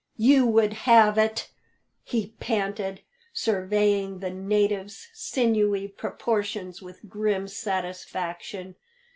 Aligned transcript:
"You 0.17 0.47
would 0.47 0.73
have 0.89 1.19
it!" 1.19 1.49
he 2.03 2.33
panted, 2.39 3.01
surveying 3.33 4.17
the 4.17 4.31
native's 4.31 5.09
sinewy 5.13 5.87
proportions 5.89 6.81
with 6.81 7.07
grim 7.07 7.47
satisfaction. 7.47 8.77